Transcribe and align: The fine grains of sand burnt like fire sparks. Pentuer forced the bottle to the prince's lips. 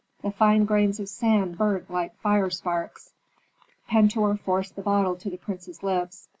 The 0.23 0.31
fine 0.31 0.65
grains 0.65 0.99
of 0.99 1.09
sand 1.09 1.59
burnt 1.59 1.91
like 1.91 2.15
fire 2.21 2.49
sparks. 2.49 3.13
Pentuer 3.87 4.35
forced 4.35 4.75
the 4.75 4.81
bottle 4.81 5.15
to 5.17 5.29
the 5.29 5.37
prince's 5.37 5.83
lips. 5.83 6.27